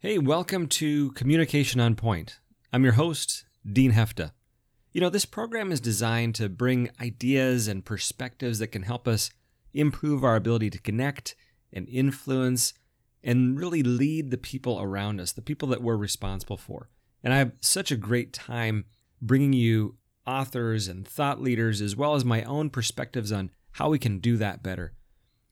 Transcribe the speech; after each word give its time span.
Hey, 0.00 0.18
welcome 0.18 0.66
to 0.68 1.10
Communication 1.12 1.80
on 1.80 1.94
Point. 1.94 2.38
I'm 2.70 2.84
your 2.84 2.92
host, 2.92 3.46
Dean 3.66 3.92
Hefta. 3.92 4.32
You 4.92 5.00
know, 5.00 5.08
this 5.08 5.24
program 5.24 5.72
is 5.72 5.80
designed 5.80 6.34
to 6.34 6.50
bring 6.50 6.90
ideas 7.00 7.66
and 7.66 7.82
perspectives 7.82 8.58
that 8.58 8.66
can 8.66 8.82
help 8.82 9.08
us 9.08 9.30
improve 9.72 10.22
our 10.22 10.36
ability 10.36 10.68
to 10.68 10.78
connect 10.78 11.34
and 11.72 11.88
influence 11.88 12.74
and 13.24 13.58
really 13.58 13.82
lead 13.82 14.30
the 14.30 14.36
people 14.36 14.78
around 14.82 15.18
us, 15.18 15.32
the 15.32 15.40
people 15.40 15.66
that 15.68 15.82
we're 15.82 15.96
responsible 15.96 16.58
for. 16.58 16.90
And 17.24 17.32
I 17.32 17.38
have 17.38 17.52
such 17.62 17.90
a 17.90 17.96
great 17.96 18.34
time 18.34 18.84
bringing 19.22 19.54
you 19.54 19.96
authors 20.26 20.88
and 20.88 21.08
thought 21.08 21.40
leaders, 21.40 21.80
as 21.80 21.96
well 21.96 22.14
as 22.14 22.22
my 22.22 22.42
own 22.42 22.68
perspectives 22.68 23.32
on 23.32 23.50
how 23.72 23.88
we 23.88 23.98
can 23.98 24.18
do 24.18 24.36
that 24.36 24.62
better. 24.62 24.92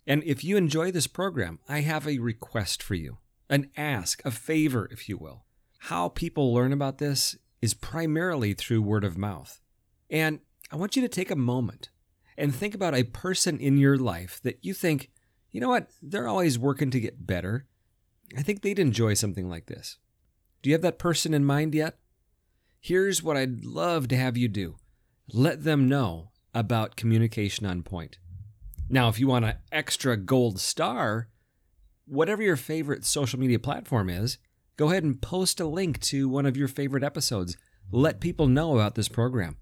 And 0.06 0.22
if 0.24 0.44
you 0.44 0.58
enjoy 0.58 0.92
this 0.92 1.06
program, 1.06 1.60
I 1.66 1.80
have 1.80 2.06
a 2.06 2.18
request 2.18 2.82
for 2.82 2.94
you 2.94 3.16
an 3.48 3.70
ask, 3.76 4.24
a 4.24 4.30
favor, 4.30 4.88
if 4.90 5.08
you 5.08 5.16
will. 5.16 5.44
How 5.78 6.08
people 6.08 6.54
learn 6.54 6.72
about 6.72 6.98
this 6.98 7.36
is 7.60 7.74
primarily 7.74 8.54
through 8.54 8.82
word 8.82 9.04
of 9.04 9.18
mouth. 9.18 9.60
And 10.10 10.40
I 10.70 10.76
want 10.76 10.96
you 10.96 11.02
to 11.02 11.08
take 11.08 11.30
a 11.30 11.36
moment 11.36 11.90
and 12.36 12.54
think 12.54 12.74
about 12.74 12.94
a 12.94 13.04
person 13.04 13.58
in 13.58 13.78
your 13.78 13.96
life 13.96 14.40
that 14.42 14.58
you 14.62 14.74
think, 14.74 15.10
you 15.50 15.60
know 15.60 15.68
what, 15.68 15.90
they're 16.02 16.28
always 16.28 16.58
working 16.58 16.90
to 16.90 17.00
get 17.00 17.26
better. 17.26 17.66
I 18.36 18.42
think 18.42 18.62
they'd 18.62 18.78
enjoy 18.78 19.14
something 19.14 19.48
like 19.48 19.66
this. 19.66 19.98
Do 20.62 20.70
you 20.70 20.74
have 20.74 20.82
that 20.82 20.98
person 20.98 21.34
in 21.34 21.44
mind 21.44 21.74
yet? 21.74 21.98
Here's 22.80 23.22
what 23.22 23.36
I'd 23.36 23.64
love 23.64 24.08
to 24.08 24.16
have 24.16 24.36
you 24.36 24.48
do 24.48 24.76
let 25.32 25.64
them 25.64 25.88
know 25.88 26.32
about 26.52 26.96
communication 26.96 27.66
on 27.66 27.82
point. 27.82 28.18
Now, 28.88 29.08
if 29.08 29.18
you 29.18 29.26
want 29.26 29.46
an 29.46 29.54
extra 29.72 30.16
gold 30.16 30.60
star, 30.60 31.28
whatever 32.06 32.42
your 32.42 32.56
favorite 32.56 33.04
social 33.04 33.38
media 33.38 33.58
platform 33.58 34.08
is, 34.08 34.38
go 34.76 34.90
ahead 34.90 35.04
and 35.04 35.20
post 35.20 35.60
a 35.60 35.66
link 35.66 36.00
to 36.00 36.28
one 36.28 36.46
of 36.46 36.56
your 36.56 36.68
favorite 36.68 37.04
episodes. 37.04 37.56
Let 37.90 38.20
people 38.20 38.46
know 38.46 38.74
about 38.74 38.94
this 38.94 39.08
program. 39.08 39.56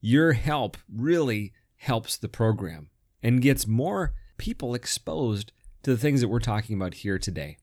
Your 0.00 0.32
help 0.34 0.76
really 0.92 1.52
helps 1.76 2.16
the 2.16 2.28
program 2.28 2.90
and 3.22 3.42
gets 3.42 3.66
more 3.66 4.14
people 4.38 4.74
exposed 4.74 5.52
to 5.82 5.90
the 5.90 5.96
things 5.96 6.20
that 6.20 6.28
we're 6.28 6.40
talking 6.40 6.76
about 6.76 6.94
here 6.94 7.18
today. 7.18 7.58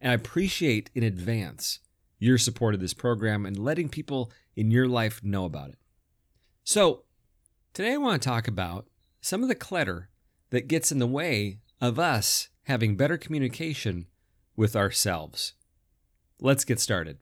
And 0.00 0.12
I 0.12 0.14
appreciate 0.14 0.90
in 0.94 1.02
advance 1.02 1.80
your 2.18 2.38
support 2.38 2.74
of 2.74 2.80
this 2.80 2.94
program 2.94 3.44
and 3.44 3.58
letting 3.58 3.88
people 3.88 4.32
in 4.54 4.70
your 4.70 4.88
life 4.88 5.22
know 5.22 5.44
about 5.44 5.70
it. 5.70 5.78
So, 6.64 7.04
today 7.72 7.92
I 7.92 7.98
want 7.98 8.20
to 8.20 8.28
talk 8.28 8.48
about 8.48 8.86
some 9.20 9.42
of 9.42 9.48
the 9.48 9.54
clutter 9.54 10.10
that 10.50 10.68
gets 10.68 10.90
in 10.90 10.98
the 10.98 11.06
way 11.06 11.58
of 11.80 11.98
us 11.98 12.48
having 12.66 12.96
better 12.96 13.16
communication 13.16 14.06
with 14.56 14.74
ourselves. 14.74 15.54
Let's 16.40 16.64
get 16.64 16.80
started. 16.80 17.18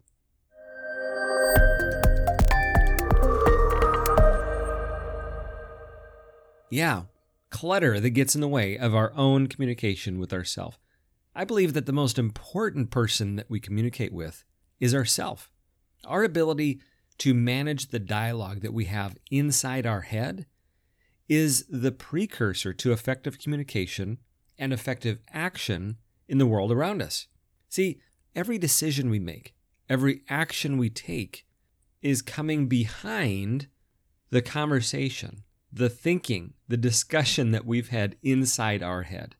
Yeah, 6.70 7.02
clutter 7.50 8.00
that 8.00 8.10
gets 8.10 8.34
in 8.34 8.40
the 8.40 8.48
way 8.48 8.78
of 8.78 8.94
our 8.94 9.12
own 9.14 9.46
communication 9.46 10.18
with 10.18 10.32
ourselves. 10.32 10.78
I 11.34 11.44
believe 11.44 11.74
that 11.74 11.84
the 11.84 11.92
most 11.92 12.18
important 12.18 12.90
person 12.90 13.36
that 13.36 13.50
we 13.50 13.60
communicate 13.60 14.14
with 14.14 14.44
is 14.80 14.94
ourself. 14.94 15.50
Our 16.06 16.24
ability 16.24 16.80
to 17.18 17.34
manage 17.34 17.88
the 17.88 17.98
dialogue 17.98 18.62
that 18.62 18.72
we 18.72 18.86
have 18.86 19.18
inside 19.30 19.86
our 19.86 20.00
head 20.00 20.46
is 21.28 21.66
the 21.68 21.92
precursor 21.92 22.72
to 22.72 22.92
effective 22.92 23.38
communication 23.38 24.18
and 24.58 24.72
effective 24.72 25.18
action 25.32 25.96
in 26.28 26.38
the 26.38 26.46
world 26.46 26.72
around 26.72 27.02
us. 27.02 27.26
See, 27.68 28.00
every 28.34 28.58
decision 28.58 29.10
we 29.10 29.18
make, 29.18 29.54
every 29.88 30.22
action 30.28 30.78
we 30.78 30.90
take 30.90 31.46
is 32.02 32.22
coming 32.22 32.66
behind 32.66 33.68
the 34.30 34.42
conversation, 34.42 35.42
the 35.72 35.88
thinking, 35.88 36.54
the 36.68 36.76
discussion 36.76 37.50
that 37.52 37.66
we've 37.66 37.88
had 37.88 38.16
inside 38.22 38.82
our 38.82 39.02
head. 39.02 39.36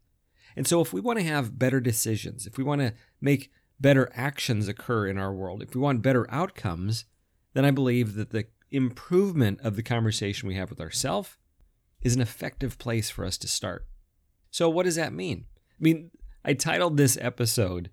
And 0.56 0.66
so, 0.66 0.80
if 0.80 0.92
we 0.92 1.00
want 1.00 1.18
to 1.18 1.24
have 1.24 1.58
better 1.58 1.80
decisions, 1.80 2.46
if 2.46 2.56
we 2.56 2.64
want 2.64 2.80
to 2.80 2.94
make 3.20 3.50
better 3.80 4.10
actions 4.14 4.68
occur 4.68 5.08
in 5.08 5.18
our 5.18 5.32
world, 5.32 5.62
if 5.62 5.74
we 5.74 5.80
want 5.80 6.02
better 6.02 6.30
outcomes, 6.30 7.04
then 7.54 7.64
I 7.64 7.70
believe 7.70 8.14
that 8.14 8.30
the 8.30 8.46
improvement 8.70 9.60
of 9.62 9.76
the 9.76 9.82
conversation 9.82 10.48
we 10.48 10.56
have 10.56 10.70
with 10.70 10.80
ourselves 10.80 11.36
is 12.02 12.14
an 12.14 12.20
effective 12.20 12.78
place 12.78 13.10
for 13.10 13.24
us 13.24 13.38
to 13.38 13.48
start. 13.48 13.86
So, 14.54 14.68
what 14.68 14.84
does 14.84 14.94
that 14.94 15.12
mean? 15.12 15.46
I 15.72 15.82
mean, 15.82 16.12
I 16.44 16.54
titled 16.54 16.96
this 16.96 17.18
episode 17.20 17.90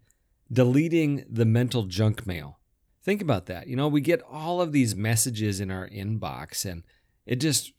Deleting 0.54 1.26
the 1.28 1.44
Mental 1.44 1.86
Junk 1.86 2.28
Mail. 2.28 2.60
Think 3.04 3.20
about 3.20 3.48
that. 3.48 3.66
You 3.66 3.76
know, 3.76 3.88
we 3.88 4.00
get 4.00 4.22
all 4.30 4.62
of 4.62 4.72
these 4.72 4.96
messages 4.96 5.60
in 5.60 5.72
our 5.72 5.90
inbox 5.90 6.64
and 6.64 6.84
it 7.26 7.38
just 7.38 7.74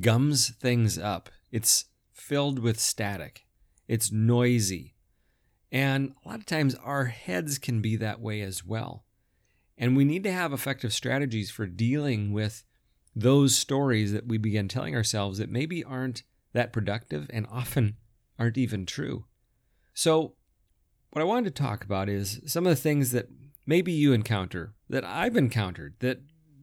gums 0.00 0.48
things 0.48 0.96
up. 0.98 1.28
It's 1.50 1.84
filled 2.14 2.58
with 2.58 2.80
static, 2.80 3.44
it's 3.86 4.10
noisy. 4.10 4.94
And 5.70 6.14
a 6.24 6.28
lot 6.30 6.38
of 6.38 6.46
times 6.46 6.74
our 6.76 7.04
heads 7.04 7.58
can 7.58 7.82
be 7.82 7.96
that 7.96 8.22
way 8.22 8.40
as 8.40 8.64
well. 8.64 9.04
And 9.76 9.94
we 9.94 10.06
need 10.06 10.24
to 10.24 10.32
have 10.32 10.54
effective 10.54 10.94
strategies 10.94 11.50
for 11.50 11.66
dealing 11.66 12.32
with 12.32 12.64
those 13.14 13.54
stories 13.54 14.14
that 14.14 14.26
we 14.26 14.38
begin 14.38 14.68
telling 14.68 14.96
ourselves 14.96 15.36
that 15.36 15.50
maybe 15.50 15.84
aren't 15.84 16.22
that 16.54 16.72
productive 16.72 17.26
and 17.30 17.46
often 17.52 17.96
aren't 18.38 18.58
even 18.58 18.86
true. 18.86 19.26
So, 19.94 20.34
what 21.10 21.20
I 21.20 21.26
wanted 21.26 21.54
to 21.54 21.62
talk 21.62 21.84
about 21.84 22.08
is 22.08 22.40
some 22.46 22.66
of 22.66 22.70
the 22.70 22.80
things 22.82 23.10
that 23.10 23.28
maybe 23.66 23.92
you 23.92 24.12
encounter, 24.12 24.74
that 24.88 25.04
I've 25.04 25.36
encountered, 25.36 25.94
that 26.00 26.20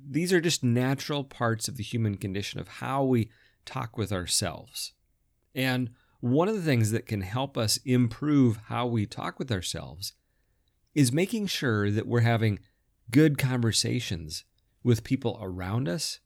these 0.10 0.34
are 0.34 0.42
just 0.42 0.64
natural 0.64 1.24
parts 1.24 1.68
of 1.68 1.78
the 1.78 1.84
human 1.84 2.18
condition 2.18 2.60
of 2.60 2.68
how 2.68 3.04
we 3.04 3.30
talk 3.66 3.98
with 3.98 4.12
ourselves. 4.12 4.94
And 5.54 5.92
one 6.20 6.48
of 6.48 6.56
the 6.56 6.64
things 6.64 6.92
that 6.92 7.06
can 7.06 7.22
help 7.22 7.58
us 7.58 7.78
improve 7.86 8.60
how 8.66 8.88
we 8.88 9.06
talk 9.06 9.38
with 9.40 9.52
ourselves 9.52 10.14
is 10.96 11.14
making 11.14 11.48
sure 11.48 11.92
that 11.92 12.08
we're 12.08 12.22
having 12.22 12.60
good 13.12 13.38
conversations 13.38 14.44
with 14.84 15.04
people 15.04 15.38
around 15.42 15.88
us 15.88 16.20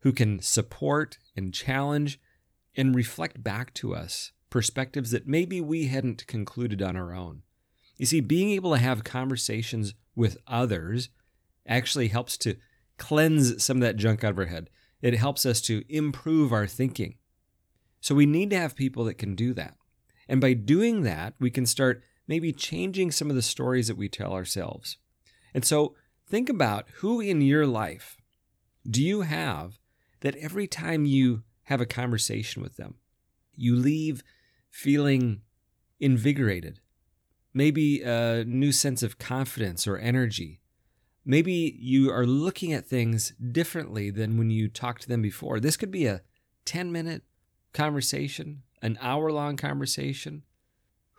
who 0.00 0.12
can 0.12 0.40
support 0.40 1.18
and 1.36 1.54
challenge 1.54 2.20
and 2.76 2.94
reflect 2.94 3.42
back 3.42 3.72
to 3.74 3.94
us 3.94 4.32
perspectives 4.52 5.12
that 5.12 5.26
maybe 5.26 5.62
we 5.62 5.86
hadn't 5.86 6.26
concluded 6.26 6.82
on 6.82 6.94
our 6.94 7.14
own. 7.14 7.40
You 7.96 8.04
see, 8.04 8.20
being 8.20 8.50
able 8.50 8.72
to 8.72 8.78
have 8.78 9.02
conversations 9.02 9.94
with 10.14 10.36
others 10.46 11.08
actually 11.66 12.08
helps 12.08 12.36
to 12.36 12.56
cleanse 12.98 13.64
some 13.64 13.78
of 13.78 13.80
that 13.80 13.96
junk 13.96 14.22
out 14.22 14.32
of 14.32 14.38
our 14.38 14.44
head. 14.44 14.68
It 15.00 15.14
helps 15.14 15.46
us 15.46 15.62
to 15.62 15.82
improve 15.88 16.52
our 16.52 16.66
thinking. 16.66 17.14
So 18.02 18.14
we 18.14 18.26
need 18.26 18.50
to 18.50 18.58
have 18.58 18.76
people 18.76 19.04
that 19.04 19.16
can 19.16 19.34
do 19.34 19.54
that. 19.54 19.74
And 20.28 20.38
by 20.38 20.52
doing 20.52 21.00
that, 21.04 21.32
we 21.40 21.50
can 21.50 21.64
start 21.64 22.02
maybe 22.28 22.52
changing 22.52 23.10
some 23.10 23.30
of 23.30 23.36
the 23.36 23.40
stories 23.40 23.88
that 23.88 23.96
we 23.96 24.10
tell 24.10 24.34
ourselves. 24.34 24.98
And 25.54 25.64
so 25.64 25.96
think 26.28 26.50
about 26.50 26.90
who 26.96 27.22
in 27.22 27.40
your 27.40 27.66
life 27.66 28.18
do 28.86 29.02
you 29.02 29.22
have 29.22 29.78
that 30.20 30.36
every 30.36 30.66
time 30.66 31.06
you 31.06 31.42
have 31.64 31.80
a 31.80 31.86
conversation 31.86 32.62
with 32.62 32.76
them, 32.76 32.96
you 33.56 33.74
leave 33.74 34.22
feeling 34.72 35.42
invigorated, 36.00 36.80
maybe 37.54 38.00
a 38.02 38.42
new 38.44 38.72
sense 38.72 39.02
of 39.02 39.18
confidence 39.18 39.86
or 39.86 39.98
energy. 39.98 40.60
Maybe 41.24 41.76
you 41.78 42.10
are 42.10 42.26
looking 42.26 42.72
at 42.72 42.86
things 42.86 43.32
differently 43.32 44.10
than 44.10 44.38
when 44.38 44.50
you 44.50 44.68
talked 44.68 45.02
to 45.02 45.08
them 45.08 45.22
before. 45.22 45.60
This 45.60 45.76
could 45.76 45.92
be 45.92 46.06
a 46.06 46.22
10 46.64 46.90
minute 46.90 47.22
conversation, 47.72 48.62
an 48.80 48.98
hour 49.00 49.30
long 49.30 49.56
conversation. 49.56 50.42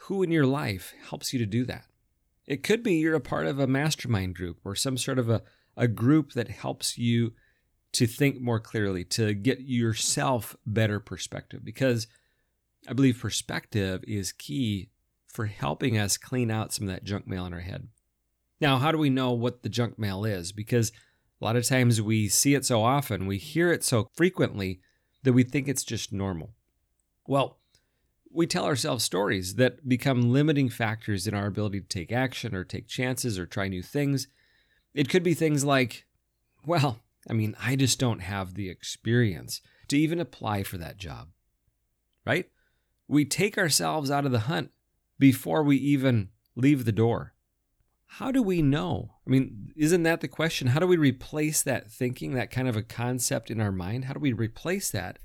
Who 0.07 0.23
in 0.23 0.31
your 0.31 0.47
life 0.47 0.93
helps 1.07 1.31
you 1.31 1.39
to 1.39 1.45
do 1.45 1.63
that? 1.65 1.85
It 2.45 2.63
could 2.63 2.83
be 2.83 2.95
you're 2.95 3.15
a 3.15 3.21
part 3.21 3.45
of 3.45 3.59
a 3.59 3.67
mastermind 3.67 4.35
group 4.35 4.59
or 4.65 4.75
some 4.75 4.97
sort 4.97 5.19
of 5.19 5.29
a, 5.29 5.43
a 5.77 5.87
group 5.87 6.33
that 6.33 6.49
helps 6.49 6.97
you 6.97 7.33
to 7.93 8.07
think 8.07 8.41
more 8.41 8.59
clearly, 8.59 9.05
to 9.05 9.33
get 9.35 9.61
yourself 9.61 10.57
better 10.65 10.99
perspective. 10.99 11.63
Because 11.63 12.07
I 12.87 12.93
believe 12.93 13.19
perspective 13.19 14.03
is 14.07 14.31
key 14.31 14.89
for 15.27 15.45
helping 15.45 15.97
us 15.97 16.17
clean 16.17 16.51
out 16.51 16.73
some 16.73 16.87
of 16.87 16.93
that 16.93 17.03
junk 17.03 17.27
mail 17.27 17.45
in 17.45 17.53
our 17.53 17.61
head. 17.61 17.87
Now, 18.59 18.77
how 18.77 18.91
do 18.91 18.97
we 18.97 19.09
know 19.09 19.31
what 19.31 19.63
the 19.63 19.69
junk 19.69 19.97
mail 19.97 20.25
is? 20.25 20.51
Because 20.51 20.91
a 21.41 21.45
lot 21.45 21.55
of 21.55 21.65
times 21.65 22.01
we 22.01 22.29
see 22.29 22.53
it 22.55 22.65
so 22.65 22.83
often, 22.83 23.25
we 23.25 23.37
hear 23.37 23.71
it 23.71 23.83
so 23.83 24.09
frequently 24.13 24.79
that 25.23 25.33
we 25.33 25.43
think 25.43 25.67
it's 25.67 25.83
just 25.83 26.13
normal. 26.13 26.53
Well, 27.27 27.57
we 28.31 28.47
tell 28.47 28.65
ourselves 28.65 29.03
stories 29.03 29.55
that 29.55 29.87
become 29.87 30.31
limiting 30.33 30.69
factors 30.69 31.27
in 31.27 31.33
our 31.33 31.47
ability 31.47 31.81
to 31.81 31.87
take 31.87 32.11
action 32.11 32.55
or 32.55 32.63
take 32.63 32.87
chances 32.87 33.37
or 33.37 33.45
try 33.45 33.67
new 33.67 33.83
things. 33.83 34.27
It 34.93 35.09
could 35.09 35.23
be 35.23 35.33
things 35.33 35.63
like, 35.63 36.05
well, 36.65 36.99
I 37.29 37.33
mean, 37.33 37.55
I 37.61 37.75
just 37.75 37.99
don't 37.99 38.19
have 38.19 38.53
the 38.53 38.69
experience 38.69 39.61
to 39.87 39.97
even 39.97 40.19
apply 40.19 40.63
for 40.63 40.77
that 40.77 40.97
job, 40.97 41.29
right? 42.25 42.49
We 43.07 43.25
take 43.25 43.57
ourselves 43.57 44.09
out 44.09 44.25
of 44.25 44.31
the 44.31 44.39
hunt 44.39 44.71
before 45.19 45.63
we 45.63 45.77
even 45.77 46.29
leave 46.55 46.85
the 46.85 46.91
door. 46.91 47.33
how 48.05 48.31
do 48.31 48.43
we 48.43 48.61
know? 48.61 49.15
I 49.25 49.29
mean, 49.31 49.71
isn't 49.75 50.03
that 50.03 50.21
the 50.21 50.27
question? 50.27 50.67
How 50.67 50.79
do 50.79 50.85
we 50.85 50.97
replace 50.97 51.63
that 51.63 51.91
thinking, 51.91 52.35
that 52.35 52.51
kind 52.51 52.67
of 52.67 52.75
a 52.75 52.83
concept 52.83 53.49
in 53.49 53.59
our 53.59 53.71
mind? 53.71 54.05
How 54.05 54.13
do 54.13 54.19
we 54.19 54.33
replace 54.33 54.91
that 54.91 55.17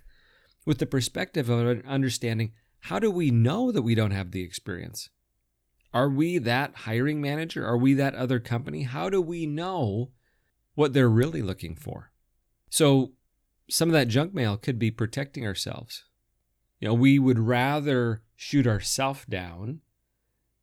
with 0.65 0.79
the 0.79 0.87
perspective 0.87 1.51
of 1.51 1.85
understanding 1.87 2.53
how 2.81 2.99
do 2.99 3.11
we 3.11 3.31
know 3.31 3.73
that 3.73 3.83
we 3.83 3.95
don't 3.95 4.13
have 4.13 4.31
the 4.31 4.43
experience? 4.43 5.11
Are 5.93 6.09
we 6.09 6.39
that 6.39 6.75
hiring 6.77 7.21
manager? 7.21 7.67
Are 7.67 7.77
we 7.77 7.95
that 7.95 8.15
other 8.15 8.39
company? 8.39 8.83
How 8.83 9.11
do 9.11 9.21
we 9.21 9.47
know 9.47 10.11
what 10.75 10.93
they're 10.93 11.09
really 11.09 11.43
looking 11.43 11.75
for? 11.75 12.13
So, 12.71 13.13
some 13.71 13.89
of 13.89 13.93
that 13.93 14.09
junk 14.09 14.33
mail 14.33 14.57
could 14.57 14.79
be 14.79 14.91
protecting 14.91 15.47
ourselves. 15.47 16.05
You 16.81 16.89
know, 16.89 16.95
we 16.95 17.19
would 17.19 17.39
rather 17.39 18.23
shoot 18.37 18.67
ourselves 18.67 19.25
down 19.29 19.81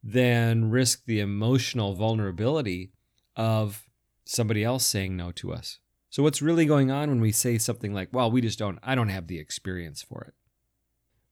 than 0.04 0.70
risk 0.70 1.06
the 1.06 1.20
emotional 1.20 1.94
vulnerability 1.94 2.92
of 3.36 3.86
somebody 4.24 4.64
else 4.64 4.86
saying 4.86 5.18
no 5.18 5.32
to 5.34 5.54
us. 5.54 5.80
So, 6.10 6.24
what's 6.24 6.42
really 6.42 6.66
going 6.66 6.92
on 6.92 7.10
when 7.10 7.20
we 7.20 7.32
say 7.32 7.58
something 7.58 7.94
like, 7.94 8.10
well, 8.14 8.32
we 8.32 8.40
just 8.40 8.60
don't, 8.60 8.80
I 8.82 8.96
don't 8.96 9.10
have 9.10 9.28
the 9.28 9.40
experience 9.40 10.02
for 10.02 10.24
it? 10.24 10.34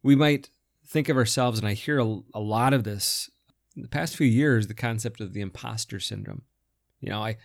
We 0.02 0.16
might 0.16 0.50
think 0.86 1.08
of 1.08 1.16
ourselves, 1.16 1.60
and 1.60 1.68
I 1.68 1.74
hear 1.74 2.00
a, 2.00 2.20
a 2.34 2.40
lot 2.42 2.74
of 2.74 2.84
this 2.84 3.30
in 3.76 3.82
the 3.82 3.88
past 3.88 4.18
few 4.18 4.28
years, 4.28 4.68
the 4.68 4.74
concept 4.74 5.22
of 5.22 5.34
the 5.34 5.42
imposter 5.42 6.00
syndrome. 6.00 6.44
You 7.00 7.10
know, 7.10 7.24
I, 7.24 7.38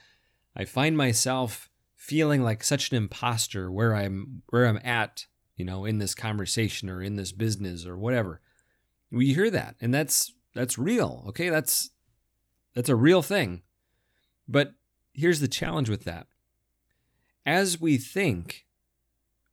I 0.57 0.65
find 0.65 0.97
myself 0.97 1.71
feeling 1.95 2.43
like 2.43 2.65
such 2.65 2.91
an 2.91 2.97
imposter 2.97 3.71
where 3.71 3.95
I'm 3.95 4.43
where 4.51 4.67
I'm 4.67 4.81
at, 4.85 5.27
you 5.59 5.65
know, 5.65 5.85
in 5.85 5.99
this 5.99 6.15
conversation 6.15 6.89
or 6.89 7.03
in 7.03 7.17
this 7.17 7.33
business 7.33 7.85
or 7.85 7.99
whatever. 7.99 8.41
We 9.11 9.35
hear 9.35 9.51
that, 9.51 9.75
and 9.81 9.93
that's 9.93 10.33
that's 10.55 10.79
real. 10.79 11.25
Okay, 11.29 11.51
that's 11.51 11.91
that's 12.75 12.89
a 12.89 12.97
real 12.97 13.23
thing. 13.23 13.63
But 14.47 14.75
here's 15.13 15.41
the 15.41 15.49
challenge 15.49 15.91
with 15.91 16.05
that. 16.05 16.29
As 17.45 17.81
we 17.81 17.99
think, 17.99 18.67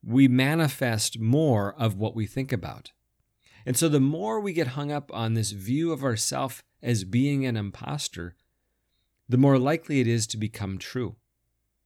we 0.04 0.28
manifest 0.28 1.19
more 1.19 1.74
of 1.78 1.98
what 1.98 2.16
we 2.16 2.28
think 2.28 2.54
about. 2.54 2.92
And 3.66 3.75
so 3.75 3.90
the 3.90 4.00
more 4.00 4.40
we 4.40 4.54
get 4.54 4.68
hung 4.69 4.92
up 4.92 5.10
on 5.12 5.34
this 5.34 5.51
view 5.51 5.92
of 5.92 6.04
ourself 6.04 6.63
as 6.84 7.04
being 7.04 7.46
an 7.46 7.58
imposter, 7.58 8.36
the 9.28 9.38
more 9.38 9.58
likely 9.58 10.00
it 10.01 10.08
is 10.08 10.28
to 10.28 10.38
become 10.38 10.78
true. 10.78 11.16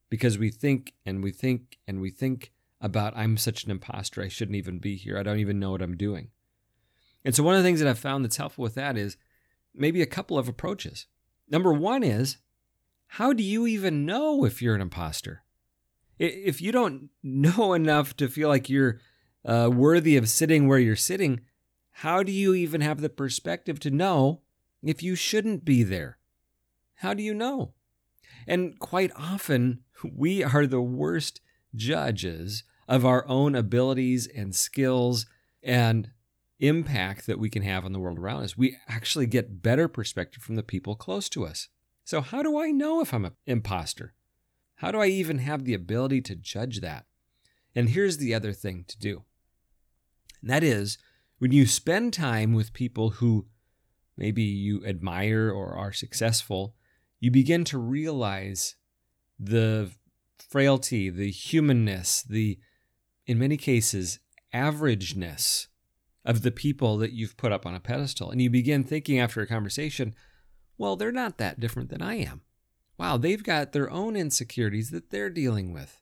Because 0.10 0.38
we 0.38 0.50
think 0.50 0.94
and 1.06 1.24
we 1.24 1.32
think 1.32 1.78
and 1.88 2.02
we 2.02 2.10
think 2.10 2.52
about, 2.82 3.16
I'm 3.16 3.38
such 3.38 3.64
an 3.64 3.72
imposter, 3.72 4.22
I 4.22 4.28
shouldn't 4.28 4.56
even 4.56 4.80
be 4.80 4.96
here, 4.96 5.18
I 5.18 5.24
don't 5.24 5.40
even 5.40 5.60
know 5.60 5.72
what 5.72 5.82
I'm 5.82 5.98
doing. 5.98 6.30
And 7.26 7.36
so, 7.36 7.44
one 7.44 7.56
of 7.56 7.62
the 7.62 7.68
things 7.68 7.80
that 7.80 7.90
I've 7.90 8.00
found 8.00 8.24
that's 8.24 8.38
helpful 8.38 8.64
with 8.64 8.76
that 8.76 8.98
is 8.98 9.18
maybe 9.74 10.02
a 10.02 10.08
couple 10.08 10.38
of 10.38 10.48
approaches. 10.48 11.06
Number 11.50 11.74
one 11.74 12.04
is, 12.04 12.38
how 13.08 13.34
do 13.34 13.44
you 13.44 13.68
even 13.68 14.06
know 14.06 14.46
if 14.46 14.62
you're 14.62 14.76
an 14.76 14.82
imposter? 14.82 15.44
If 16.18 16.62
you 16.62 16.72
don't 16.72 17.10
know 17.24 17.74
enough 17.74 18.16
to 18.18 18.28
feel 18.28 18.50
like 18.50 18.70
you're 18.70 19.00
uh, 19.46 19.70
worthy 19.74 20.16
of 20.16 20.30
sitting 20.30 20.68
where 20.68 20.80
you're 20.80 20.96
sitting, 20.96 21.42
how 21.92 22.24
do 22.24 22.32
you 22.32 22.54
even 22.54 22.82
have 22.82 23.02
the 23.02 23.10
perspective 23.10 23.80
to 23.82 23.92
know 23.92 24.42
if 24.82 25.04
you 25.04 25.16
shouldn't 25.16 25.66
be 25.66 25.84
there? 25.84 26.18
How 26.96 27.14
do 27.14 27.24
you 27.24 27.34
know? 27.34 27.74
And 28.48 28.80
quite 28.80 29.12
often, 29.16 29.82
we 30.16 30.44
are 30.44 30.66
the 30.66 30.82
worst 30.82 31.42
judges 31.76 32.64
of 32.90 33.06
our 33.06 33.26
own 33.28 33.54
abilities 33.56 34.28
and 34.28 34.56
skills 34.56 35.28
and 35.62 36.10
impact 36.60 37.28
that 37.28 37.40
we 37.40 37.50
can 37.50 37.62
have 37.62 37.86
on 37.86 37.94
the 37.94 38.00
world 38.00 38.18
around 38.18 38.44
us. 38.44 38.58
We 38.58 38.78
actually 38.88 39.28
get 39.28 39.62
better 39.62 39.88
perspective 39.88 40.42
from 40.42 40.56
the 40.56 40.64
people 40.64 40.96
close 40.96 41.30
to 41.30 41.46
us. 41.46 41.70
So, 42.04 42.20
how 42.20 42.42
do 42.42 42.60
I 42.60 42.72
know 42.72 43.00
if 43.00 43.14
I'm 43.14 43.26
an 43.26 43.34
imposter? 43.46 44.16
How 44.78 44.92
do 44.92 45.00
I 45.00 45.06
even 45.06 45.38
have 45.38 45.64
the 45.64 45.76
ability 45.76 46.22
to 46.22 46.36
judge 46.36 46.82
that? 46.82 47.06
And 47.76 47.90
here's 47.90 48.18
the 48.18 48.34
other 48.34 48.54
thing 48.54 48.86
to 48.88 48.98
do. 48.98 49.24
And 50.42 50.50
that 50.50 50.64
is 50.64 50.98
when 51.38 51.52
you 51.52 51.68
spend 51.68 52.14
time 52.14 52.54
with 52.54 52.74
people 52.74 53.12
who 53.12 53.46
maybe 54.18 54.42
you 54.42 54.84
admire 54.84 55.52
or 55.52 55.74
are 55.74 55.94
successful, 55.94 56.74
you 57.20 57.30
begin 57.30 57.64
to 57.66 57.78
realize 57.78 58.76
the 59.40 59.92
frailty, 60.40 61.10
the 61.12 61.30
humanness, 61.30 62.24
the, 62.24 62.58
in 63.30 63.38
many 63.38 63.58
cases, 63.58 64.18
averageness 64.56 65.68
of 66.26 66.42
the 66.42 66.50
people 66.50 66.98
that 66.98 67.12
you've 67.12 67.38
put 67.38 67.52
up 67.52 67.64
on 67.64 67.76
a 67.76 67.80
pedestal. 67.80 68.32
And 68.32 68.42
you 68.42 68.50
begin 68.50 68.84
thinking 68.84 69.20
after 69.20 69.40
a 69.40 69.46
conversation, 69.46 70.16
well, 70.80 70.96
they're 70.96 71.12
not 71.12 71.38
that 71.38 71.60
different 71.60 71.90
than 71.90 72.02
I 72.02 72.16
am. 72.16 72.42
Wow, 72.98 73.18
they've 73.18 73.44
got 73.44 73.72
their 73.72 73.88
own 73.92 74.16
insecurities 74.16 74.90
that 74.90 75.12
they're 75.12 75.30
dealing 75.30 75.72
with. 75.72 76.02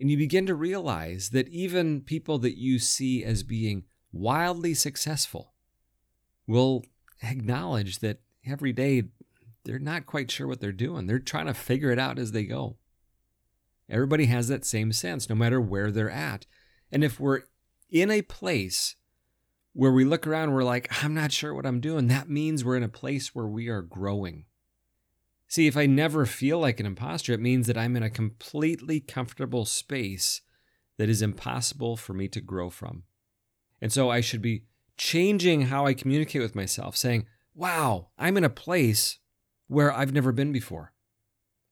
And 0.00 0.10
you 0.10 0.16
begin 0.16 0.46
to 0.46 0.54
realize 0.54 1.28
that 1.30 1.46
even 1.48 2.00
people 2.00 2.38
that 2.38 2.56
you 2.56 2.78
see 2.78 3.22
as 3.22 3.42
being 3.42 3.84
wildly 4.10 4.72
successful 4.72 5.52
will 6.46 6.86
acknowledge 7.22 7.98
that 7.98 8.20
every 8.46 8.72
day 8.72 9.02
they're 9.66 9.78
not 9.78 10.06
quite 10.06 10.30
sure 10.30 10.46
what 10.46 10.62
they're 10.62 10.72
doing. 10.72 11.06
They're 11.06 11.18
trying 11.18 11.48
to 11.48 11.54
figure 11.54 11.90
it 11.90 11.98
out 11.98 12.18
as 12.18 12.32
they 12.32 12.44
go. 12.44 12.78
Everybody 13.88 14.26
has 14.26 14.48
that 14.48 14.64
same 14.64 14.92
sense, 14.92 15.28
no 15.28 15.34
matter 15.34 15.60
where 15.60 15.90
they're 15.90 16.10
at. 16.10 16.46
And 16.90 17.04
if 17.04 17.20
we're 17.20 17.42
in 17.90 18.10
a 18.10 18.22
place 18.22 18.96
where 19.72 19.92
we 19.92 20.04
look 20.04 20.26
around, 20.26 20.52
we're 20.52 20.64
like, 20.64 21.04
I'm 21.04 21.14
not 21.14 21.32
sure 21.32 21.54
what 21.54 21.66
I'm 21.66 21.80
doing, 21.80 22.08
that 22.08 22.28
means 22.28 22.64
we're 22.64 22.76
in 22.76 22.82
a 22.82 22.88
place 22.88 23.34
where 23.34 23.46
we 23.46 23.68
are 23.68 23.82
growing. 23.82 24.46
See, 25.48 25.66
if 25.66 25.76
I 25.76 25.86
never 25.86 26.26
feel 26.26 26.58
like 26.58 26.80
an 26.80 26.86
imposter, 26.86 27.32
it 27.32 27.40
means 27.40 27.66
that 27.66 27.78
I'm 27.78 27.94
in 27.94 28.02
a 28.02 28.10
completely 28.10 29.00
comfortable 29.00 29.64
space 29.64 30.40
that 30.98 31.08
is 31.08 31.22
impossible 31.22 31.96
for 31.96 32.14
me 32.14 32.26
to 32.28 32.40
grow 32.40 32.70
from. 32.70 33.04
And 33.80 33.92
so 33.92 34.10
I 34.10 34.22
should 34.22 34.42
be 34.42 34.64
changing 34.96 35.62
how 35.62 35.86
I 35.86 35.92
communicate 35.92 36.40
with 36.40 36.54
myself, 36.54 36.96
saying, 36.96 37.26
wow, 37.54 38.08
I'm 38.18 38.36
in 38.36 38.44
a 38.44 38.50
place 38.50 39.18
where 39.68 39.92
I've 39.92 40.12
never 40.12 40.32
been 40.32 40.52
before. 40.52 40.94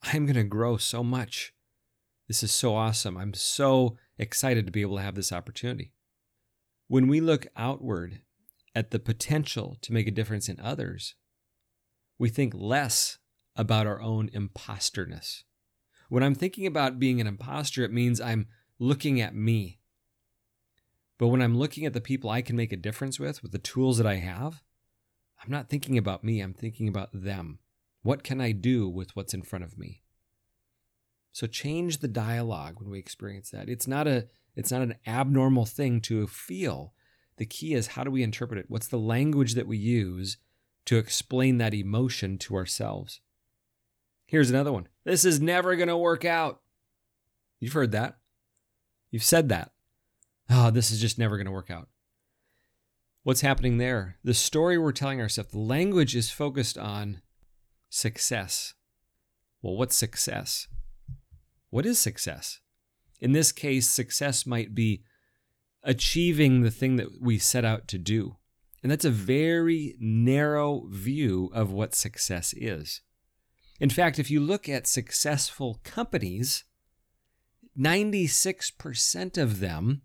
I'm 0.02 0.26
going 0.26 0.36
to 0.36 0.44
grow 0.44 0.76
so 0.76 1.02
much. 1.02 1.53
This 2.34 2.42
is 2.42 2.50
so 2.50 2.74
awesome. 2.74 3.16
I'm 3.16 3.32
so 3.32 3.96
excited 4.18 4.66
to 4.66 4.72
be 4.72 4.80
able 4.80 4.96
to 4.96 5.04
have 5.04 5.14
this 5.14 5.30
opportunity. 5.30 5.92
When 6.88 7.06
we 7.06 7.20
look 7.20 7.46
outward 7.56 8.22
at 8.74 8.90
the 8.90 8.98
potential 8.98 9.78
to 9.82 9.92
make 9.92 10.08
a 10.08 10.10
difference 10.10 10.48
in 10.48 10.58
others, 10.58 11.14
we 12.18 12.28
think 12.28 12.52
less 12.52 13.18
about 13.54 13.86
our 13.86 14.02
own 14.02 14.30
imposterness. 14.30 15.44
When 16.08 16.24
I'm 16.24 16.34
thinking 16.34 16.66
about 16.66 16.98
being 16.98 17.20
an 17.20 17.28
imposter, 17.28 17.84
it 17.84 17.92
means 17.92 18.20
I'm 18.20 18.48
looking 18.80 19.20
at 19.20 19.36
me 19.36 19.78
but 21.18 21.28
when 21.28 21.40
I'm 21.40 21.56
looking 21.56 21.86
at 21.86 21.92
the 21.92 22.00
people 22.00 22.28
I 22.28 22.42
can 22.42 22.56
make 22.56 22.72
a 22.72 22.76
difference 22.76 23.20
with, 23.20 23.40
with 23.40 23.52
the 23.52 23.58
tools 23.58 23.98
that 23.98 24.06
I 24.06 24.16
have, 24.16 24.60
I'm 25.40 25.50
not 25.50 25.68
thinking 25.68 25.96
about 25.96 26.24
me, 26.24 26.40
I'm 26.40 26.52
thinking 26.52 26.88
about 26.88 27.10
them. 27.12 27.60
What 28.02 28.24
can 28.24 28.40
I 28.40 28.50
do 28.50 28.88
with 28.88 29.14
what's 29.14 29.32
in 29.32 29.42
front 29.42 29.64
of 29.64 29.78
me? 29.78 30.03
So 31.34 31.48
change 31.48 31.98
the 31.98 32.06
dialogue 32.06 32.76
when 32.78 32.88
we 32.88 33.00
experience 33.00 33.50
that. 33.50 33.68
It's 33.68 33.88
not 33.88 34.06
a 34.06 34.28
it's 34.54 34.70
not 34.70 34.82
an 34.82 34.94
abnormal 35.04 35.66
thing 35.66 36.00
to 36.02 36.28
feel. 36.28 36.94
The 37.38 37.44
key 37.44 37.74
is 37.74 37.88
how 37.88 38.04
do 38.04 38.10
we 38.12 38.22
interpret 38.22 38.60
it? 38.60 38.66
What's 38.68 38.86
the 38.86 39.00
language 39.00 39.54
that 39.54 39.66
we 39.66 39.76
use 39.76 40.36
to 40.86 40.96
explain 40.96 41.58
that 41.58 41.74
emotion 41.74 42.38
to 42.38 42.54
ourselves? 42.54 43.20
Here's 44.26 44.48
another 44.48 44.72
one. 44.72 44.86
This 45.04 45.24
is 45.24 45.40
never 45.40 45.74
going 45.74 45.88
to 45.88 45.96
work 45.96 46.24
out. 46.24 46.60
You've 47.58 47.72
heard 47.72 47.90
that. 47.90 48.18
You've 49.10 49.24
said 49.24 49.48
that 49.48 49.72
oh, 50.48 50.70
this 50.70 50.92
is 50.92 51.00
just 51.00 51.18
never 51.18 51.36
going 51.36 51.46
to 51.46 51.52
work 51.52 51.70
out. 51.70 51.88
What's 53.24 53.40
happening 53.40 53.78
there? 53.78 54.18
The 54.22 54.34
story 54.34 54.78
we're 54.78 54.92
telling 54.92 55.20
ourselves, 55.20 55.50
the 55.50 55.58
language 55.58 56.14
is 56.14 56.30
focused 56.30 56.78
on 56.78 57.22
success. 57.88 58.74
Well, 59.62 59.76
what's 59.76 59.96
success? 59.96 60.68
What 61.74 61.86
is 61.86 61.98
success? 61.98 62.60
In 63.20 63.32
this 63.32 63.50
case, 63.50 63.90
success 63.90 64.46
might 64.46 64.76
be 64.76 65.02
achieving 65.82 66.62
the 66.62 66.70
thing 66.70 66.94
that 66.98 67.20
we 67.20 67.36
set 67.36 67.64
out 67.64 67.88
to 67.88 67.98
do. 67.98 68.36
And 68.80 68.92
that's 68.92 69.04
a 69.04 69.10
very 69.10 69.96
narrow 69.98 70.86
view 70.88 71.50
of 71.52 71.72
what 71.72 71.96
success 71.96 72.54
is. 72.56 73.00
In 73.80 73.90
fact, 73.90 74.20
if 74.20 74.30
you 74.30 74.38
look 74.38 74.68
at 74.68 74.86
successful 74.86 75.80
companies, 75.82 76.62
96% 77.76 79.36
of 79.36 79.58
them 79.58 80.02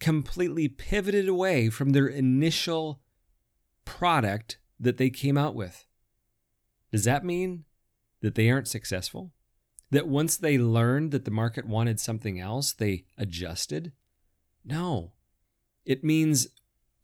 completely 0.00 0.66
pivoted 0.66 1.28
away 1.28 1.70
from 1.70 1.90
their 1.90 2.08
initial 2.08 3.02
product 3.84 4.58
that 4.80 4.96
they 4.96 5.10
came 5.10 5.38
out 5.38 5.54
with. 5.54 5.86
Does 6.90 7.04
that 7.04 7.24
mean 7.24 7.66
that 8.20 8.34
they 8.34 8.50
aren't 8.50 8.66
successful? 8.66 9.30
That 9.90 10.08
once 10.08 10.36
they 10.36 10.58
learned 10.58 11.12
that 11.12 11.24
the 11.24 11.30
market 11.30 11.66
wanted 11.66 12.00
something 12.00 12.40
else, 12.40 12.72
they 12.72 13.04
adjusted? 13.16 13.92
No. 14.64 15.12
It 15.84 16.02
means 16.02 16.48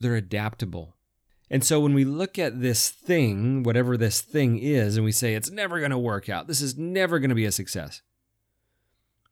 they're 0.00 0.16
adaptable. 0.16 0.96
And 1.50 1.64
so 1.64 1.80
when 1.80 1.94
we 1.94 2.04
look 2.04 2.38
at 2.38 2.60
this 2.60 2.88
thing, 2.88 3.64
whatever 3.64 3.96
this 3.96 4.20
thing 4.20 4.58
is, 4.58 4.96
and 4.96 5.04
we 5.04 5.12
say 5.12 5.34
it's 5.34 5.50
never 5.50 5.78
going 5.78 5.90
to 5.90 5.98
work 5.98 6.28
out, 6.28 6.46
this 6.46 6.60
is 6.60 6.78
never 6.78 7.18
going 7.18 7.30
to 7.30 7.34
be 7.34 7.44
a 7.44 7.52
success. 7.52 8.02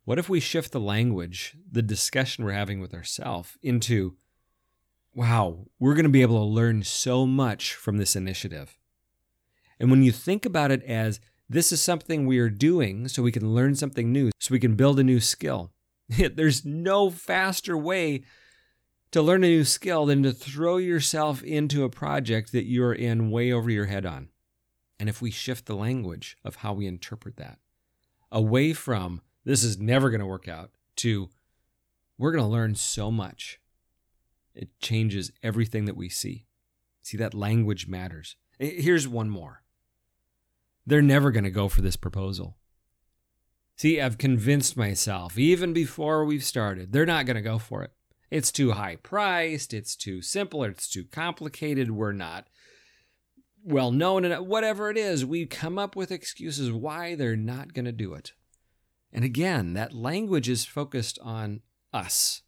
What 0.05 0.19
if 0.19 0.29
we 0.29 0.41
shift 0.41 0.73
the 0.73 0.81
language, 0.81 1.57
the 1.71 1.83
discussion 1.83 2.45
we're 2.45 2.53
having 2.53 2.81
with 2.81 2.95
ourselves 2.95 3.57
into, 3.63 4.17
wow, 5.15 5.67
we're 5.79 5.95
going 5.95 6.05
to 6.05 6.11
be 6.11 6.23
able 6.23 6.39
to 6.39 6.45
learn 6.45 6.83
so 6.83 7.25
much 7.27 7.75
from 7.75 7.99
this 7.99 8.17
initiative. 8.17 8.77
And 9.79 9.91
when 9.91 10.03
you 10.03 10.11
think 10.11 10.45
about 10.45 10.73
it 10.73 10.83
as 10.85 11.21
this 11.49 11.73
is 11.73 11.81
something 11.81 12.27
we 12.27 12.39
are 12.39 12.51
doing 12.51 13.09
so 13.09 13.23
we 13.23 13.33
can 13.33 13.55
learn 13.55 13.75
something 13.75 14.13
new, 14.13 14.31
so 14.39 14.53
we 14.53 14.61
can 14.61 14.75
build 14.75 14.99
a 15.01 15.05
new 15.05 15.21
skill, 15.21 15.73
there's 16.09 16.65
no 16.65 17.11
faster 17.11 17.77
way 17.77 18.23
to 19.11 19.23
learn 19.23 19.45
a 19.45 19.49
new 19.49 19.65
skill 19.65 20.07
than 20.07 20.23
to 20.23 20.33
throw 20.33 20.77
yourself 20.77 21.43
into 21.43 21.85
a 21.85 21.91
project 21.91 22.53
that 22.53 22.65
you're 22.65 22.93
in 22.93 23.31
way 23.31 23.51
over 23.51 23.71
your 23.71 23.87
head 23.87 24.05
on. 24.05 24.29
And 25.01 25.09
if 25.09 25.23
we 25.23 25.31
shift 25.31 25.67
the 25.67 25.77
language 25.77 26.37
of 26.45 26.57
how 26.57 26.73
we 26.73 26.87
interpret 26.87 27.37
that 27.37 27.59
away 28.31 28.75
from 28.75 29.23
this 29.45 29.65
is 29.65 29.79
never 29.79 30.11
going 30.11 30.21
to 30.21 30.27
work 30.27 30.49
out 30.49 30.71
to 30.97 31.31
we're 32.19 32.33
going 32.33 32.45
to 32.45 32.51
learn 32.51 32.75
so 32.75 33.11
much, 33.11 33.61
it 34.55 34.69
changes 34.81 35.31
everything 35.43 35.85
that 35.85 35.97
we 35.97 36.09
see. 36.09 36.47
See, 37.01 37.17
that 37.17 37.33
language 37.33 37.87
matters. 37.87 38.37
Here's 38.59 39.07
one 39.07 39.31
more 39.31 39.63
they're 40.89 41.03
never 41.03 41.31
going 41.31 41.45
to 41.45 41.51
go 41.51 41.69
for 41.69 41.83
this 41.83 41.97
proposal. 41.97 42.57
See, 43.77 44.01
I've 44.01 44.19
convinced 44.19 44.77
myself, 44.77 45.39
even 45.39 45.73
before 45.73 46.25
we've 46.25 46.43
started, 46.43 46.93
they're 46.93 47.07
not 47.07 47.27
going 47.27 47.37
to 47.37 47.43
go 47.43 47.59
for 47.59 47.83
it. 47.83 47.93
It's 48.31 48.51
too 48.51 48.73
high 48.73 48.97
priced, 48.97 49.73
it's 49.73 49.95
too 49.95 50.21
simple, 50.23 50.65
it's 50.65 50.89
too 50.89 51.05
complicated, 51.05 51.91
we're 51.91 52.13
not 52.13 52.49
well 53.63 53.93
known, 53.93 54.25
and 54.25 54.47
whatever 54.47 54.91
it 54.91 54.97
is, 54.97 55.25
we 55.25 55.47
come 55.47 55.79
up 55.79 55.95
with 55.95 56.11
excuses 56.11 56.73
why 56.73 57.15
they're 57.15 57.37
not 57.37 57.75
going 57.75 57.85
to 57.85 57.93
do 57.93 58.15
it. 58.15 58.33
And 59.13 59.25
again, 59.25 59.75
that 59.75 59.93
language 59.93 60.49
is 60.49 60.65
focused 60.65 61.19
on 61.23 61.61
us. 61.93 62.43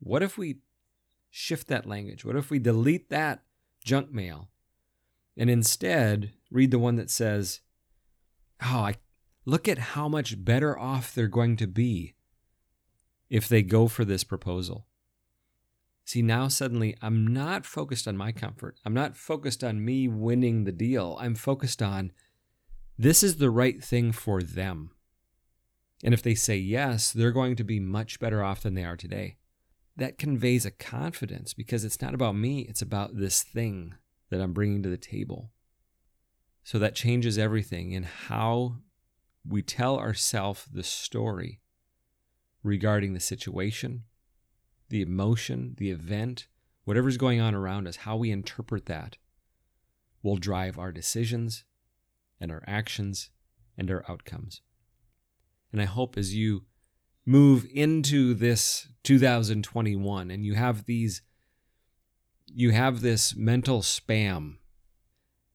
What 0.00 0.22
if 0.22 0.38
we 0.38 0.60
shift 1.30 1.68
that 1.68 1.86
language? 1.86 2.24
What 2.24 2.36
if 2.36 2.50
we 2.50 2.58
delete 2.58 3.10
that 3.10 3.42
junk 3.84 4.12
mail 4.12 4.48
and 5.36 5.48
instead 5.48 6.32
read 6.50 6.70
the 6.70 6.78
one 6.78 6.96
that 6.96 7.10
says, 7.10 7.60
Oh, 8.62 8.80
I 8.80 8.96
look 9.44 9.68
at 9.68 9.78
how 9.78 10.08
much 10.08 10.44
better 10.44 10.78
off 10.78 11.14
they're 11.14 11.28
going 11.28 11.56
to 11.56 11.66
be 11.66 12.14
if 13.28 13.48
they 13.48 13.62
go 13.62 13.88
for 13.88 14.04
this 14.04 14.24
proposal. 14.24 14.86
See, 16.04 16.22
now 16.22 16.48
suddenly 16.48 16.96
I'm 17.00 17.26
not 17.26 17.64
focused 17.64 18.08
on 18.08 18.16
my 18.16 18.32
comfort. 18.32 18.76
I'm 18.84 18.94
not 18.94 19.16
focused 19.16 19.62
on 19.62 19.84
me 19.84 20.08
winning 20.08 20.64
the 20.64 20.72
deal. 20.72 21.16
I'm 21.20 21.36
focused 21.36 21.80
on 21.80 22.12
this 22.98 23.22
is 23.22 23.36
the 23.36 23.50
right 23.50 23.82
thing 23.82 24.12
for 24.12 24.42
them. 24.42 24.90
And 26.02 26.12
if 26.12 26.22
they 26.22 26.34
say 26.34 26.56
yes, 26.56 27.12
they're 27.12 27.30
going 27.30 27.56
to 27.56 27.64
be 27.64 27.78
much 27.78 28.20
better 28.20 28.42
off 28.42 28.62
than 28.62 28.74
they 28.74 28.84
are 28.84 28.96
today. 28.96 29.36
That 29.96 30.18
conveys 30.18 30.66
a 30.66 30.70
confidence 30.70 31.54
because 31.54 31.84
it's 31.84 32.00
not 32.00 32.14
about 32.14 32.34
me, 32.34 32.60
it's 32.62 32.82
about 32.82 33.16
this 33.16 33.42
thing 33.42 33.94
that 34.30 34.40
I'm 34.40 34.52
bringing 34.52 34.82
to 34.82 34.88
the 34.88 34.96
table. 34.96 35.50
So 36.62 36.78
that 36.78 36.94
changes 36.94 37.38
everything 37.38 37.92
in 37.92 38.04
how 38.04 38.76
we 39.48 39.62
tell 39.62 39.98
ourselves 39.98 40.66
the 40.72 40.82
story 40.82 41.60
regarding 42.62 43.14
the 43.14 43.20
situation, 43.20 44.04
the 44.88 45.02
emotion, 45.02 45.74
the 45.78 45.90
event, 45.90 46.46
whatever's 46.84 47.16
going 47.16 47.40
on 47.40 47.54
around 47.54 47.86
us, 47.86 47.96
how 47.96 48.16
we 48.16 48.30
interpret 48.30 48.86
that 48.86 49.16
will 50.22 50.36
drive 50.36 50.78
our 50.78 50.92
decisions 50.92 51.64
and 52.40 52.50
our 52.50 52.62
actions 52.66 53.30
and 53.78 53.90
our 53.90 54.04
outcomes. 54.08 54.60
And 55.72 55.80
I 55.80 55.86
hope 55.86 56.18
as 56.18 56.34
you 56.34 56.64
move 57.24 57.66
into 57.72 58.34
this 58.34 58.88
2021 59.04 60.30
and 60.30 60.44
you 60.44 60.54
have 60.54 60.86
these 60.86 61.22
you 62.52 62.72
have 62.72 63.00
this 63.00 63.36
mental 63.36 63.80
spam 63.80 64.56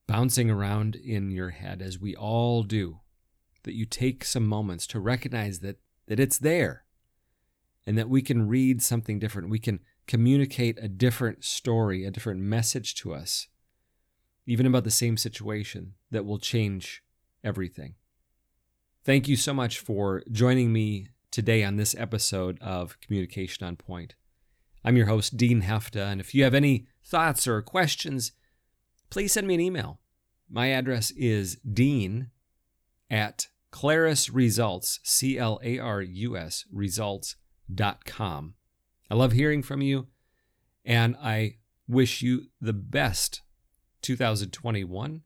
bouncing 0.06 0.50
around 0.50 0.96
in 0.96 1.30
your 1.30 1.50
head 1.50 1.82
as 1.82 1.98
we 1.98 2.14
all 2.14 2.62
do 2.62 3.00
that 3.64 3.74
you 3.74 3.84
take 3.84 4.24
some 4.24 4.46
moments 4.46 4.86
to 4.86 5.00
recognize 5.00 5.60
that 5.60 5.78
that 6.06 6.20
it's 6.20 6.38
there 6.38 6.84
and 7.86 7.98
that 7.98 8.08
we 8.08 8.22
can 8.22 8.48
read 8.48 8.80
something 8.82 9.18
different 9.18 9.48
we 9.50 9.58
can 9.58 9.80
communicate 10.06 10.78
a 10.80 10.88
different 10.88 11.44
story 11.44 12.04
a 12.04 12.10
different 12.10 12.40
message 12.40 12.94
to 12.94 13.12
us 13.12 13.48
even 14.46 14.66
about 14.66 14.84
the 14.84 14.90
same 14.90 15.16
situation 15.16 15.94
that 16.10 16.24
will 16.24 16.38
change 16.38 17.02
everything 17.42 17.94
Thank 19.06 19.28
you 19.28 19.36
so 19.36 19.54
much 19.54 19.78
for 19.78 20.24
joining 20.32 20.72
me 20.72 21.10
today 21.30 21.62
on 21.62 21.76
this 21.76 21.94
episode 21.96 22.58
of 22.60 23.00
Communication 23.00 23.64
on 23.64 23.76
Point. 23.76 24.16
I'm 24.84 24.96
your 24.96 25.06
host, 25.06 25.36
Dean 25.36 25.62
Hefta, 25.62 26.10
and 26.10 26.20
if 26.20 26.34
you 26.34 26.42
have 26.42 26.54
any 26.54 26.88
thoughts 27.04 27.46
or 27.46 27.62
questions, 27.62 28.32
please 29.10 29.32
send 29.32 29.46
me 29.46 29.54
an 29.54 29.60
email. 29.60 30.00
My 30.48 30.68
address 30.68 31.10
is 31.12 31.56
dean 31.56 32.30
at 33.10 33.48
Clarus 33.70 34.30
Results, 34.32 35.00
C 35.02 35.38
L 35.38 35.60
A 35.62 35.78
R 35.78 36.02
U 36.02 36.36
S, 36.36 36.64
results.com. 36.72 38.54
I 39.10 39.14
love 39.14 39.32
hearing 39.32 39.62
from 39.62 39.82
you, 39.82 40.06
and 40.84 41.16
I 41.22 41.56
wish 41.88 42.22
you 42.22 42.46
the 42.60 42.72
best 42.72 43.42
2021, 44.02 45.22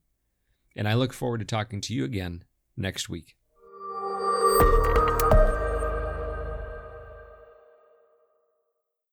and 0.76 0.88
I 0.88 0.94
look 0.94 1.12
forward 1.12 1.38
to 1.38 1.44
talking 1.44 1.80
to 1.82 1.94
you 1.94 2.04
again 2.04 2.44
next 2.76 3.08
week. 3.08 3.37